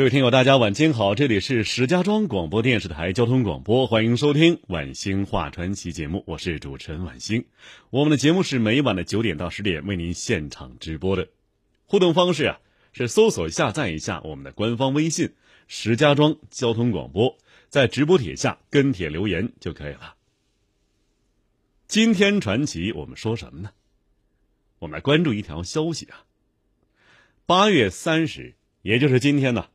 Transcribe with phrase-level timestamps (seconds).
[0.00, 7.44] 各位听友，大家晚间好，这里是石家庄广播电视台交通广播，欢迎收听《晚星话传奇》节目，我是主持人晚星。
[7.90, 11.28] 我们的节目是每晚的九点到十点为您现场直播的。
[11.84, 12.60] 互动方式啊，
[12.94, 15.34] 是搜索下载一下我们的官方微信
[15.68, 17.36] “石家庄交通广播”，
[17.68, 20.14] 在直播帖下跟帖留言就可以了。
[21.88, 23.72] 今天传奇我们说什么呢？
[24.78, 26.24] 我们来关注一条消息啊，
[27.44, 29.66] 八月三十，也就是今天呢。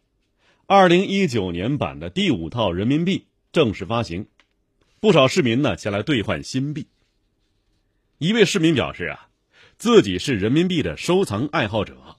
[0.68, 4.26] 二零一九年版的第五套人民币正式发行，
[5.00, 6.88] 不少市民呢前来兑换新币。
[8.18, 9.30] 一位市民表示啊，
[9.78, 12.18] 自己是人民币的收藏爱好者，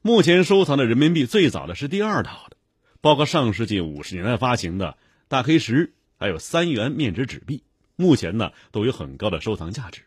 [0.00, 2.56] 目前收藏的人民币最早的是第二套的，
[3.00, 7.64] 包括上世纪五十年代发行的大黑石，还有三元面值纸币，
[7.96, 10.02] 目前呢都有很高的收藏价值。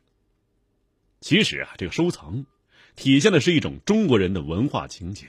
[1.19, 2.45] 其实啊，这个收藏
[2.95, 5.27] 体现的是一种中国人的文化情结。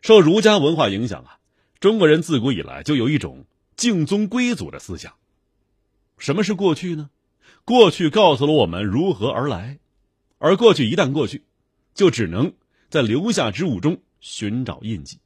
[0.00, 1.38] 受儒家文化影响啊，
[1.78, 3.44] 中国人自古以来就有一种
[3.76, 5.14] 敬宗归祖的思想。
[6.16, 7.10] 什么是过去呢？
[7.64, 9.78] 过去告诉了我们如何而来，
[10.38, 11.44] 而过去一旦过去，
[11.94, 12.52] 就只能
[12.88, 15.18] 在留下之物中寻找印记。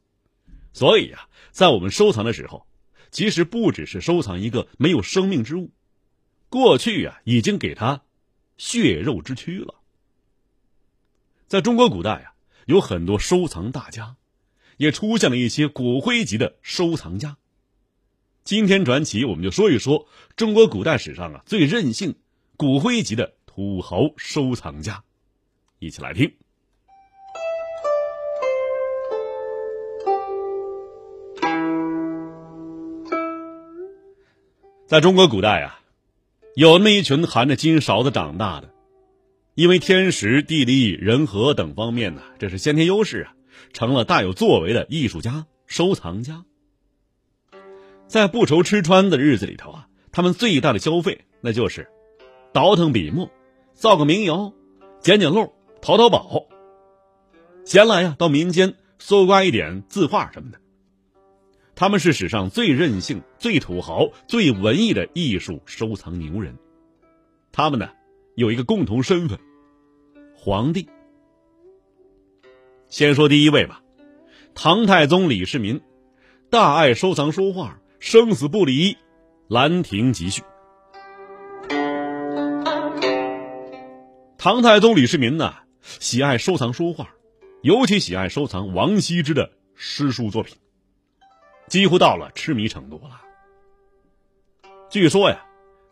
[0.72, 2.66] 所以啊，在我们收藏的时候，
[3.12, 5.70] 其实不只是收藏一个没有生命之物，
[6.48, 8.02] 过去啊已经给他
[8.56, 9.76] 血肉之躯了。
[11.46, 12.34] 在中国古代啊，
[12.66, 14.16] 有很多收藏大家。
[14.76, 17.36] 也出现了一些骨灰级的收藏家。
[18.44, 22.14] 今天传奇，我们就说一说中国古代史上啊最任性、
[22.56, 25.02] 骨灰级的土豪收藏家，
[25.78, 26.32] 一起来听。
[34.86, 35.80] 在中国古代啊，
[36.54, 38.72] 有那么一群含着金勺子长大的，
[39.54, 43.34] 因为天时、地利、人和等方面呢，这是先天优势啊。
[43.72, 46.44] 成了大有作为的艺术家、收藏家。
[48.06, 51.88] 在不愁吃穿的日子里头啊，他们最大的消费那就是
[52.52, 53.30] 倒腾笔墨，
[53.72, 54.52] 造个民谣，
[55.00, 56.46] 捡捡漏，淘淘宝。
[57.64, 60.60] 闲来呀，到民间搜刮一点字画什么的。
[61.74, 66.56] 他们是史上最任性、最土豪、最文艺的艺术收藏牛人。
[67.50, 67.88] 他们呢，
[68.36, 69.38] 有一个共同身份：
[70.36, 70.88] 皇帝。
[72.94, 73.82] 先说第一位吧，
[74.54, 75.80] 唐太宗李世民，
[76.48, 78.92] 大爱收藏书画，生死不离
[79.48, 80.42] 《兰亭集序》。
[84.38, 87.08] 唐太宗李世民呢，喜爱收藏书画，
[87.62, 90.56] 尤其喜爱收藏王羲之的诗书作品，
[91.66, 93.20] 几乎到了痴迷程度了。
[94.88, 95.44] 据说呀，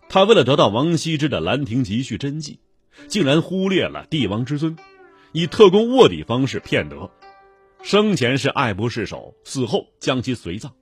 [0.09, 2.61] 他为了得到王羲之的《兰亭集序》真迹，
[3.09, 4.77] 竟然忽略了帝王之尊。
[5.33, 7.11] 以特工卧底方式骗得，
[7.83, 10.73] 生前是爱不释手，死后将其随葬，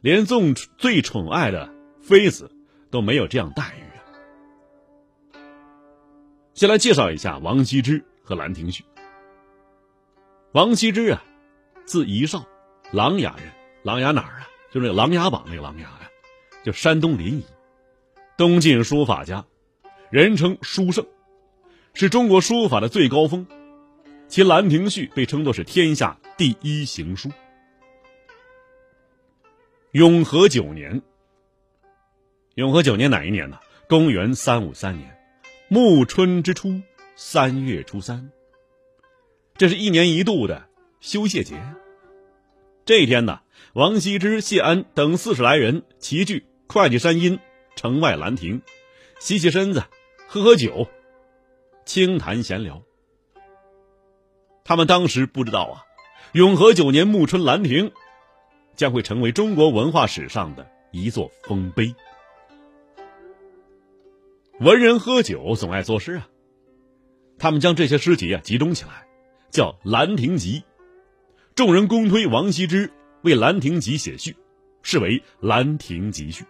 [0.00, 2.50] 连纵最宠爱的妃子
[2.90, 3.82] 都没有这样待遇
[5.36, 5.40] 啊！
[6.54, 8.82] 先来介绍一下王羲之和《兰亭序》。
[10.52, 11.22] 王羲之啊，
[11.84, 12.46] 字宜少，
[12.92, 13.52] 琅琊人，
[13.82, 14.48] 琅琊哪儿啊？
[14.72, 16.10] 就是那个《琅琊榜》那个琅琊呀，
[16.64, 17.44] 就山东临沂，
[18.38, 19.44] 东晋书法家，
[20.10, 21.06] 人称书圣，
[21.92, 23.46] 是中国书法的最高峰。
[24.32, 27.30] 其《兰亭序》被称作是天下第一行书。
[29.90, 31.02] 永和九年，
[32.54, 33.60] 永和九年哪一年呢？
[33.90, 35.18] 公元三五三年，
[35.68, 36.80] 暮春之初，
[37.14, 38.30] 三月初三。
[39.58, 40.66] 这是一年一度的
[41.00, 41.62] 修谢节。
[42.86, 43.42] 这一天呢，
[43.74, 47.38] 王羲之、谢安等四十来人齐聚会稽山阴
[47.76, 48.62] 城外兰亭，
[49.20, 49.84] 洗洗身子，
[50.26, 50.88] 喝喝酒，
[51.84, 52.82] 轻谈闲聊。
[54.64, 55.82] 他们当时不知道啊，
[56.32, 57.92] 永和九年暮春兰亭
[58.76, 61.94] 将会成为中国文化史上的一座丰碑。
[64.60, 66.28] 文人喝酒总爱作诗啊，
[67.38, 69.06] 他们将这些诗集啊集中起来，
[69.50, 70.60] 叫《兰亭集》。
[71.54, 72.90] 众人公推王羲之
[73.22, 74.36] 为《兰亭集》写序，
[74.82, 76.44] 视为《兰亭集序》。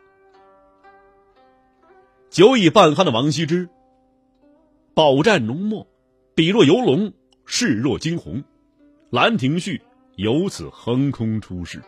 [2.28, 3.68] 酒已半酣的王羲之，
[4.94, 5.88] 饱蘸浓墨，
[6.34, 7.14] 笔若游龙。
[7.44, 8.38] 视若惊鸿，
[9.10, 9.78] 《兰亭序》
[10.16, 11.80] 由此横空出世。《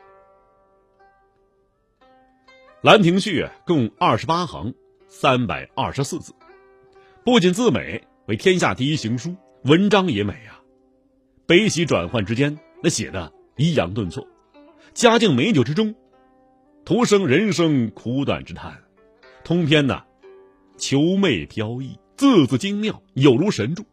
[2.82, 4.74] 兰亭序》共二十八行，
[5.08, 6.34] 三百二十四字，
[7.24, 10.60] 不仅字美，为天下第一行书，文章也美啊。
[11.46, 14.26] 悲喜转换之间，那写的抑扬顿挫，
[14.92, 15.94] 佳境美酒之中，
[16.84, 18.82] 徒生人生苦短之叹。
[19.44, 20.02] 通篇呢，
[20.76, 23.84] 遒媚飘逸，字字精妙，有如神助。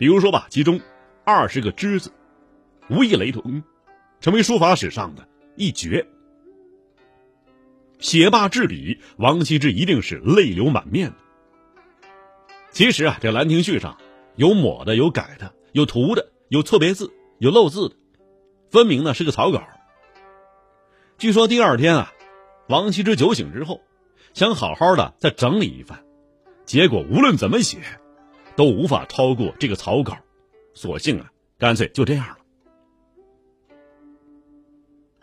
[0.00, 0.80] 比如说吧，其中
[1.26, 2.10] 二十个之字，
[2.88, 3.62] 无一雷同，
[4.18, 6.06] 成为书法史上的一绝。
[7.98, 11.16] 写罢至笔，王羲之一定是泪流满面的。
[12.70, 13.98] 其实啊，这《兰亭序》上
[14.36, 17.96] 有抹的，有改的，有涂的，有错别字，有漏字的，
[18.70, 19.62] 分明呢是个草稿。
[21.18, 22.12] 据说第二天啊，
[22.70, 23.82] 王羲之酒醒之后，
[24.32, 26.02] 想好好的再整理一番，
[26.64, 27.80] 结果无论怎么写，
[28.60, 30.18] 都无法超过这个草稿，
[30.74, 32.36] 索性啊，干脆就这样了。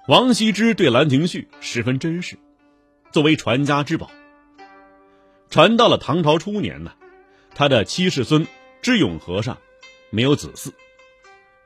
[0.08, 2.36] 王羲之对《兰亭序》十分珍视。
[3.12, 4.10] 作为传家之宝，
[5.52, 6.94] 传到了唐朝初年呢，
[7.54, 8.48] 他的七世孙
[8.82, 9.56] 智勇和尚
[10.10, 10.72] 没有子嗣，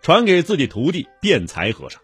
[0.01, 2.01] 传给自己徒弟辩才和尚。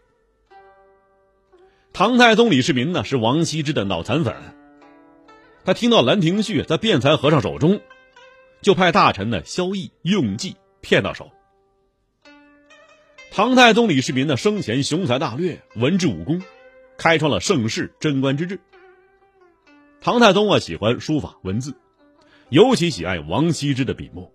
[1.91, 4.33] 唐太宗李世民呢是王羲之的脑残粉，
[5.65, 7.81] 他听到《兰亭序》在辩才和尚手中，
[8.67, 11.31] 就派大臣呢萧绎用计骗到手。
[13.31, 16.41] 唐太宗李世民呢生前雄才大略，文治武功，
[16.97, 18.59] 开创了盛世贞观之治。
[20.01, 21.75] 唐太宗啊，喜欢书法文字，
[22.49, 24.29] 尤其喜爱王羲之的笔墨，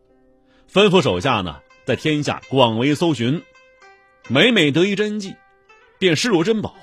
[0.66, 3.42] 吩咐手下呢，在天下广为搜寻，
[4.30, 5.36] 每每得一真迹，
[5.98, 6.74] 便视若珍宝，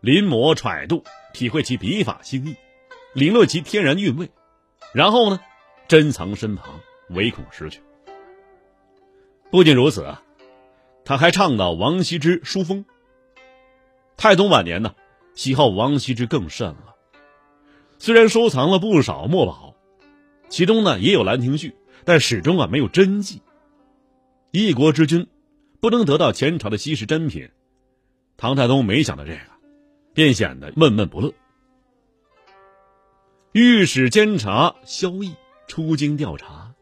[0.00, 2.56] 临摹揣度，体会其笔法心意，
[3.12, 4.30] 领略其天然韵味，
[4.94, 5.38] 然后呢，
[5.86, 7.80] 珍藏身旁，唯恐失去。
[9.50, 10.16] 不仅如此，
[11.04, 12.84] 他还倡导王羲之书风。
[14.16, 14.94] 太宗晚年呢，
[15.34, 16.94] 喜好王羲之更甚了。
[17.98, 19.74] 虽然收藏了不少墨宝，
[20.48, 21.70] 其中呢也有《兰亭序》，
[22.04, 23.42] 但始终啊没有真迹。
[24.50, 25.26] 一国之君
[25.80, 27.50] 不能得到前朝的稀世珍品，
[28.36, 29.40] 唐太宗没想到这个，
[30.14, 31.32] 便显得闷闷不乐。
[33.52, 35.34] 御史监察萧绎
[35.66, 36.74] 出京调查，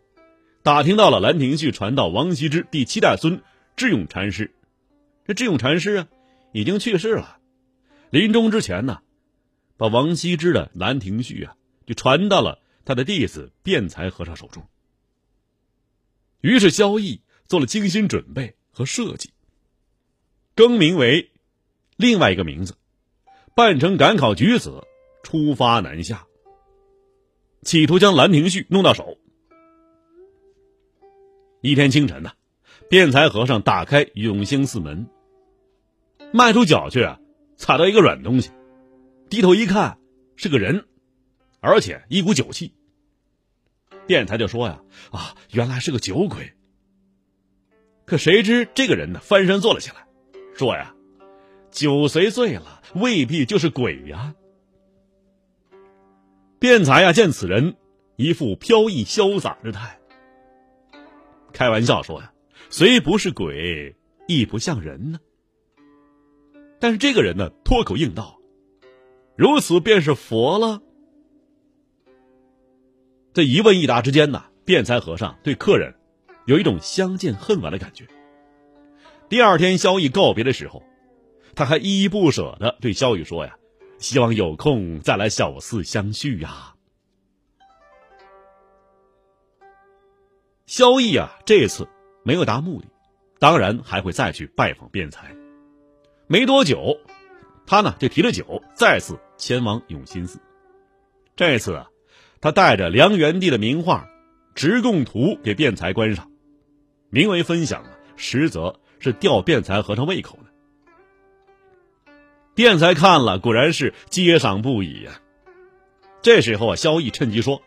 [0.62, 3.43] 打听到了《兰亭序》传到王羲之第七代孙
[3.76, 4.55] 智勇禅师。
[5.25, 6.08] 这智勇禅师啊，
[6.52, 7.38] 已经去世了，
[8.11, 9.00] 临终之前呢。
[9.76, 11.56] 把王羲之的《兰亭序》啊，
[11.87, 14.64] 就传到了他的弟子辩才和尚手中。
[16.40, 19.32] 于是萧绎做了精心准备和设计，
[20.55, 21.32] 更名为
[21.96, 22.76] 另外一个名字，
[23.56, 24.84] 扮成赶考举子，
[25.25, 26.26] 出发南下，
[27.62, 29.17] 企图将《兰亭序》弄到手。
[31.61, 32.32] 一天清晨呢，
[32.91, 35.06] 辩才和尚打开永兴寺门，
[36.32, 37.20] 迈出脚去啊，
[37.56, 38.50] 踩到一个软东西。
[39.31, 39.99] 低头一看，
[40.35, 40.87] 是个人，
[41.61, 42.75] 而且一股酒气。
[44.08, 44.82] 辩才就说呀
[45.12, 46.55] ：“啊，原来是个酒鬼。”
[48.05, 50.05] 可谁知这个人呢，翻身坐了起来，
[50.56, 50.93] 说呀
[51.70, 54.35] ：“酒虽醉了，未必就是鬼呀。”
[56.62, 57.75] 辩才呀，见此人
[58.14, 59.99] 一副飘逸潇洒之态，
[61.53, 62.32] 开玩笑说呀
[62.70, 63.97] ：“虽不是鬼，
[64.29, 65.19] 亦不像人呢。”
[66.79, 68.39] 但是这个人呢，脱口应道。
[69.34, 70.81] 如此便是佛了。
[73.34, 75.96] 这一问一答之间呢，辩才和尚对客人
[76.46, 78.06] 有一种相见恨晚的感觉。
[79.29, 80.84] 第二天萧逸告别的时候，
[81.56, 83.56] 他还依依不舍的对萧雨说：“呀，
[84.03, 86.75] 希望有空再来小寺相叙呀。”
[90.67, 91.89] 萧逸啊，这次
[92.23, 92.89] 没有达目的，
[93.39, 95.35] 当然还会再去拜访辩才。
[96.27, 96.99] 没多久。
[97.65, 100.41] 他呢就提着酒，再次前往永兴寺。
[101.37, 101.87] 这次啊，
[102.41, 104.09] 他带着梁元帝的名画
[104.56, 106.29] 《直贡图》给辩才观赏，
[107.09, 107.85] 名为分享，
[108.17, 110.37] 实则是吊辩才和尚胃口
[112.53, 112.56] 的。
[112.56, 115.21] 辩才看了，果然是接赏不已呀。
[116.23, 117.63] 这时候啊，萧逸趁机说：“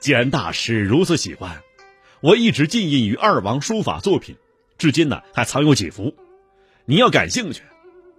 [0.00, 1.62] 既然大师如此喜欢，
[2.20, 4.36] 我一直浸印于二王书法作品，
[4.78, 6.14] 至今呢还藏有几幅，
[6.84, 7.62] 您要感兴趣。”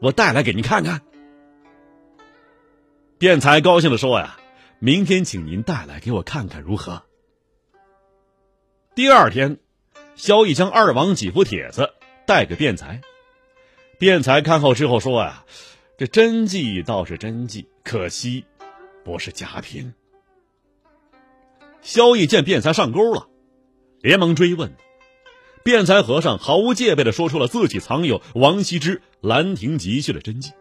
[0.02, 1.02] 我带来给您看看。
[3.18, 4.40] 辩才高兴的说：“呀，
[4.80, 7.04] 明天请您带来给我看看如何？”
[8.96, 9.58] 第二天，
[10.16, 13.02] 萧逸将二王几幅帖子带给辩才。
[13.98, 15.44] 辩才看后之后说：“呀，
[16.00, 18.46] 这真迹倒是真迹，可惜
[19.04, 19.94] 不是假品。”
[21.84, 23.28] 萧绎见辩才上钩了，
[24.00, 24.74] 连忙追问
[25.62, 30.54] ：“辩才和尚毫无戒备的说出了自己藏有王羲之《兰亭集序》的真迹。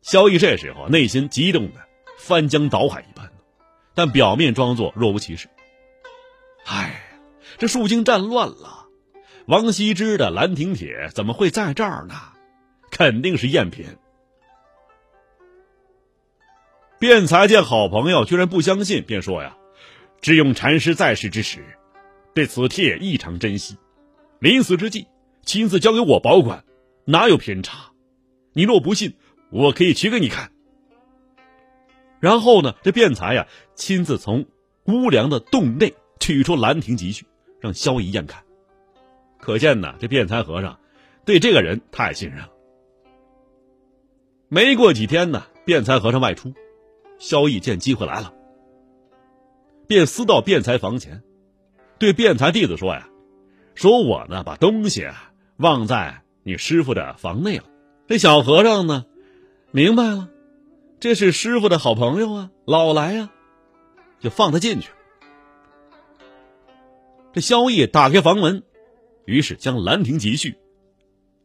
[0.00, 1.80] 萧逸这时候内心激动的
[2.16, 3.30] 翻江倒海一般，
[3.94, 5.46] 但表面装作若无其事。
[6.64, 7.04] 哎，
[7.58, 8.86] 这树精战乱了，
[9.44, 12.14] 王羲之的《兰亭帖》怎么会在这儿呢？
[12.92, 13.84] 肯定是赝品。
[17.00, 19.56] 辩才见好朋友居然不相信，便说呀
[20.22, 21.64] ：“智勇禅师在世之时，
[22.32, 23.76] 对此帖异常珍惜，
[24.38, 25.08] 临死之际
[25.44, 26.64] 亲自交给我保管，
[27.06, 27.90] 哪有偏差？
[28.52, 29.14] 你若不信。”
[29.54, 30.50] 我可以取给你看。
[32.20, 34.46] 然后呢，这辩才呀，亲自从
[34.86, 37.24] 屋梁的洞内取出《兰亭集序》，
[37.60, 38.44] 让萧逸验看。
[39.38, 40.80] 可见呢，这辩才和尚
[41.26, 42.48] 对这个人太信任了。
[44.54, 46.52] 没过几天呢，辩才和尚外出，
[47.18, 48.34] 萧逸见机会来了，
[49.86, 51.22] 便私到辩才房前，
[51.98, 53.08] 对辩才弟子说呀
[53.74, 57.64] ：“说我呢，把东西啊忘在你师傅的房内了。
[58.06, 59.06] 这小和尚呢？”
[59.72, 60.28] 明白了，
[61.00, 63.30] 这是师傅的好朋友啊，老来呀，
[64.20, 64.90] 就放他进去。
[67.32, 68.62] 这萧逸打开房门，
[69.24, 70.50] 于是将《兰亭集序》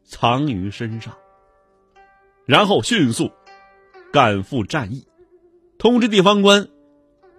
[0.04, 1.16] 藏于身上，
[2.48, 3.30] 然后迅速
[4.10, 5.06] 赶赴战役，
[5.78, 6.66] 通知地方官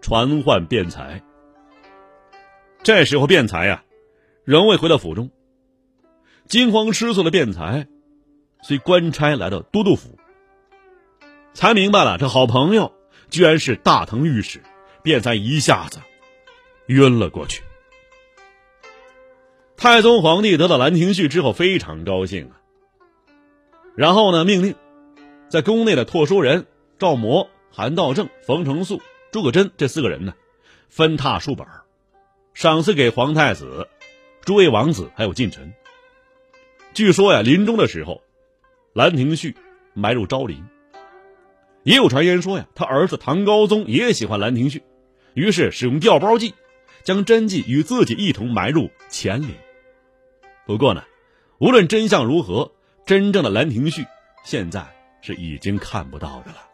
[0.02, 1.24] 传唤辩才。
[2.84, 3.84] 这时候，辩才呀，
[4.46, 5.32] 仍未回到府中。
[6.46, 7.88] 惊慌失措的辩才，
[8.62, 10.20] 随官差来到都督府。
[11.56, 12.94] 才明白了，这好朋友
[13.32, 14.62] 居然是大唐御史，
[15.02, 15.98] 便才一下子
[16.86, 17.64] 晕了过去。
[19.76, 22.62] 太宗皇帝得到《兰亭序》之后非常高兴啊，
[23.96, 24.76] 然后呢，命令
[25.50, 26.68] 在宫内的拓书人
[27.00, 29.02] 赵模、韩道正、冯承素、
[29.32, 30.36] 诸葛真这四个人呢，
[30.90, 31.66] 分拓数本，
[32.54, 33.88] 赏赐给皇太子、
[34.42, 35.74] 诸位王子还有近臣。
[36.94, 38.16] 据说呀，临终的时候，
[38.94, 39.52] 《兰亭序》
[39.96, 40.64] 埋入昭陵。
[41.82, 44.80] 也有传言说呀，他儿子唐高宗也喜欢《兰亭序》，
[45.34, 46.54] 于是使用调包计，
[47.04, 49.50] 将真迹与自己一同埋入乾陵。
[50.68, 51.06] 不过呢，
[51.58, 52.72] 无论真相如何，
[53.08, 54.04] 真正的《兰亭序》
[54.44, 54.86] 现在
[55.22, 56.69] 是已经看不到的了。